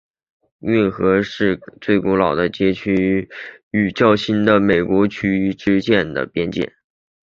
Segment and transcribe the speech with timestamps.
[0.61, 6.73] 运河街为该市最古老的街区法国区与较新的美国区之间的边界。